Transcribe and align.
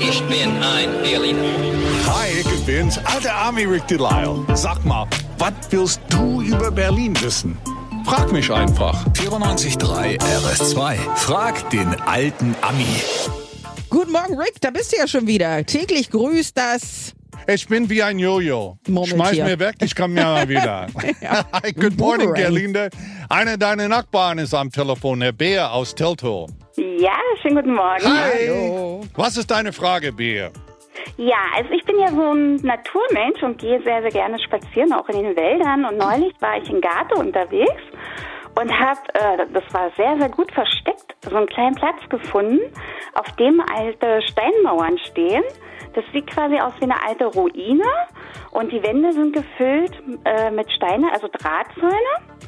Ich 0.00 0.22
bin 0.24 0.50
ein 0.62 0.90
Berliner. 1.02 1.42
Hi, 2.08 2.28
ich 2.40 2.64
bin's, 2.66 2.98
alter 2.98 3.32
Army 3.32 3.64
Rick 3.64 3.86
Delisle. 3.86 4.44
Sag 4.54 4.84
mal, 4.84 5.06
was 5.38 5.52
willst 5.70 6.00
du 6.08 6.42
über 6.42 6.70
Berlin 6.70 7.14
wissen? 7.22 7.56
Frag 8.04 8.32
mich 8.32 8.50
einfach. 8.52 9.06
94.3 9.14 10.18
RS2. 10.20 10.96
Frag 11.16 11.70
den 11.70 11.94
alten 12.06 12.54
Ami. 12.62 12.86
Guten 13.90 14.12
Morgen, 14.12 14.38
Rick, 14.38 14.60
da 14.60 14.70
bist 14.70 14.92
du 14.92 14.96
ja 14.96 15.06
schon 15.06 15.26
wieder. 15.26 15.64
Täglich 15.64 16.10
grüßt 16.10 16.56
das. 16.56 17.12
Ich 17.48 17.68
bin 17.68 17.88
wie 17.88 18.02
ein 18.02 18.18
Jojo. 18.18 18.78
Murmeltier. 18.88 19.14
Schmeiß 19.16 19.38
mir 19.38 19.58
weg, 19.60 19.76
ich 19.80 19.94
komme 19.94 20.20
ja 20.20 20.32
mal 20.32 20.48
wieder. 20.48 20.88
Hi, 21.52 21.72
Good 21.72 21.96
morning. 21.96 22.34
Gerlinde. 22.34 22.90
Einer 23.28 23.56
deiner 23.56 23.86
Nachbarn 23.88 24.38
ist 24.38 24.54
am 24.54 24.70
Telefon, 24.72 25.20
der 25.20 25.30
Bär 25.32 25.72
aus 25.72 25.94
Teltow. 25.94 26.48
Ja, 26.98 27.12
schönen 27.42 27.56
guten 27.56 27.74
Morgen. 27.74 28.04
Hallo. 28.04 29.02
Was 29.16 29.36
ist 29.36 29.50
deine 29.50 29.70
Frage, 29.74 30.12
Bär? 30.12 30.50
Ja, 31.18 31.36
also 31.54 31.70
ich 31.70 31.84
bin 31.84 31.98
ja 31.98 32.08
so 32.08 32.32
ein 32.32 32.56
Naturmensch 32.56 33.42
und 33.42 33.58
gehe 33.58 33.82
sehr, 33.82 34.00
sehr 34.00 34.10
gerne 34.10 34.38
spazieren, 34.38 34.94
auch 34.94 35.06
in 35.10 35.22
den 35.22 35.36
Wäldern. 35.36 35.84
Und 35.84 35.98
neulich 35.98 36.32
war 36.40 36.56
ich 36.56 36.70
in 36.70 36.80
Garten 36.80 37.18
unterwegs 37.18 37.82
und 38.54 38.72
habe, 38.72 39.00
äh, 39.12 39.46
das 39.52 39.64
war 39.74 39.90
sehr, 39.98 40.16
sehr 40.18 40.30
gut 40.30 40.50
versteckt, 40.52 41.14
so 41.28 41.36
einen 41.36 41.46
kleinen 41.46 41.74
Platz 41.74 41.98
gefunden, 42.08 42.60
auf 43.12 43.30
dem 43.36 43.60
alte 43.60 44.22
Steinmauern 44.30 44.96
stehen. 45.10 45.44
Das 45.94 46.04
sieht 46.14 46.26
quasi 46.28 46.58
aus 46.58 46.72
wie 46.78 46.84
eine 46.84 47.02
alte 47.06 47.26
Ruine 47.26 47.84
und 48.52 48.72
die 48.72 48.82
Wände 48.82 49.12
sind 49.12 49.34
gefüllt 49.34 49.92
äh, 50.24 50.50
mit 50.50 50.70
Steine, 50.72 51.12
also 51.12 51.28
Drahtzäune. 51.28 52.45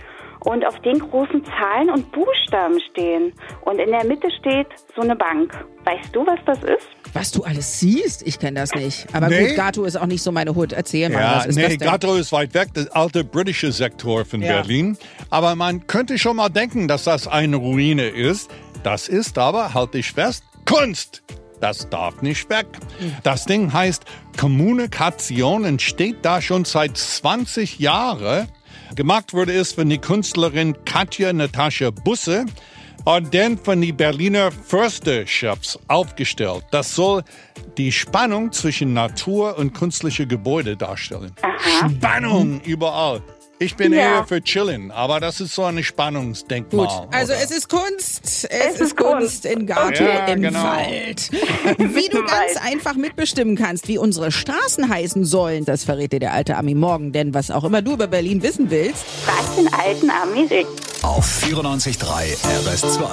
Und 0.50 0.66
auf 0.66 0.78
den 0.80 0.98
großen 0.98 1.44
Zahlen 1.44 1.90
und 1.90 2.10
Buchstaben 2.12 2.78
stehen. 2.90 3.32
Und 3.62 3.78
in 3.78 3.90
der 3.90 4.04
Mitte 4.04 4.28
steht 4.40 4.66
so 4.96 5.02
eine 5.02 5.14
Bank. 5.14 5.52
Weißt 5.84 6.08
du, 6.14 6.26
was 6.26 6.38
das 6.46 6.58
ist? 6.64 6.86
Was 7.12 7.30
du 7.32 7.42
alles 7.44 7.80
siehst, 7.80 8.26
ich 8.26 8.38
kenne 8.38 8.60
das 8.60 8.74
nicht. 8.74 9.06
Aber 9.14 9.28
Nee. 9.28 9.48
gut, 9.48 9.56
Gato 9.56 9.84
ist 9.84 9.96
auch 9.96 10.06
nicht 10.06 10.22
so 10.22 10.32
meine 10.32 10.54
Hut. 10.54 10.72
Erzähl 10.72 11.10
mal, 11.10 11.20
Ja, 11.20 11.36
was 11.38 11.46
ist 11.46 11.56
nee, 11.56 11.62
das 11.62 11.76
denn? 11.78 11.88
Gatto 11.88 12.14
ist 12.14 12.32
weit 12.32 12.54
weg, 12.54 12.68
das 12.74 12.88
alte 12.88 13.24
britische 13.24 13.72
Sektor 13.72 14.24
von 14.24 14.40
Ja. 14.40 14.54
Berlin. 14.60 14.96
Aber 15.30 15.54
man 15.54 15.86
könnte 15.86 16.18
schon 16.18 16.36
mal 16.36 16.48
denken, 16.48 16.88
dass 16.88 17.04
das 17.04 17.26
eine 17.28 17.56
Ruine 17.56 18.08
ist. 18.08 18.50
Das 18.82 19.08
ist 19.08 19.36
aber, 19.38 19.74
halt 19.74 19.92
dich 19.94 20.12
fest, 20.12 20.44
Kunst. 20.64 21.22
Das 21.60 21.88
darf 21.90 22.22
nicht 22.22 22.48
weg. 22.50 22.66
Das 23.24 23.44
Ding 23.44 23.72
heißt 23.72 24.04
Kommunikation 24.38 25.64
und 25.64 25.82
steht 25.82 26.24
da 26.24 26.40
schon 26.40 26.64
seit 26.64 26.96
20 26.96 27.78
Jahren. 27.80 28.48
Gemacht 28.94 29.32
wurde 29.32 29.52
es 29.52 29.72
von 29.72 29.88
der 29.88 29.98
Künstlerin 29.98 30.76
Katja 30.84 31.32
Natascha 31.32 31.90
Busse 31.90 32.46
und 33.04 33.34
dann 33.34 33.58
von 33.58 33.80
den 33.80 33.96
Berliner 33.96 34.50
Försterchefs 34.50 35.78
aufgestellt. 35.88 36.64
Das 36.70 36.94
soll 36.94 37.22
die 37.76 37.92
Spannung 37.92 38.52
zwischen 38.52 38.92
Natur 38.92 39.56
und 39.58 39.72
künstliche 39.72 40.26
Gebäude 40.26 40.76
darstellen. 40.76 41.32
Spannung 41.96 42.60
überall. 42.62 43.22
Ich 43.60 43.74
bin 43.74 43.92
Ja. 43.92 43.98
eher 44.18 44.24
für 44.24 44.40
Chillen, 44.40 44.92
aber 44.92 45.18
das 45.18 45.40
ist 45.40 45.54
so 45.54 45.64
ein 45.64 45.82
Spannungsdenkmal. 45.82 46.86
Gut, 46.86 47.08
also 47.12 47.32
oder? 47.32 47.42
es 47.42 47.50
ist 47.50 47.68
Kunst. 47.68 48.20
Es, 48.22 48.44
ist 48.74 48.80
ist 48.80 48.96
Kunst 48.96 49.42
Kunst. 49.42 49.44
in 49.46 49.66
Gato 49.66 50.04
Ja, 50.04 50.26
im 50.26 50.42
genau. 50.42 50.62
Wald. 50.62 51.30
Wie 51.78 52.08
du 52.08 52.22
ganz 52.24 52.56
einfach 52.62 52.94
mitbestimmen 52.94 53.56
kannst, 53.56 53.88
wie 53.88 53.98
unsere 53.98 54.30
Straßen 54.30 54.88
heißen 54.88 55.24
sollen, 55.24 55.64
das 55.64 55.82
verrät 55.84 56.12
dir 56.12 56.20
der 56.20 56.34
alte 56.34 56.56
Ami 56.56 56.74
morgen. 56.76 57.12
Denn 57.12 57.34
was 57.34 57.50
auch 57.50 57.64
immer 57.64 57.82
du 57.82 57.94
über 57.94 58.06
Berlin 58.06 58.42
wissen 58.42 58.70
willst, 58.70 59.04
Frag 59.24 59.56
den 59.56 59.72
alten 59.74 60.10
Amerik. 60.10 60.66
Auf 61.02 61.26
94.3 61.42 62.36
RS2. 62.64 63.08